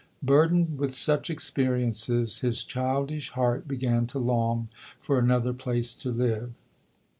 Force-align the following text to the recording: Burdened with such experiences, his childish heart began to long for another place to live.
Burdened 0.23 0.79
with 0.79 0.95
such 0.95 1.29
experiences, 1.29 2.39
his 2.39 2.63
childish 2.63 3.29
heart 3.37 3.67
began 3.67 4.07
to 4.07 4.17
long 4.17 4.67
for 4.99 5.19
another 5.19 5.53
place 5.53 5.93
to 5.93 6.09
live. 6.09 6.53